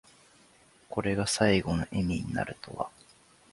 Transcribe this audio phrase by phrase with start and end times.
[0.89, 2.89] これが最期の笑みになるとは。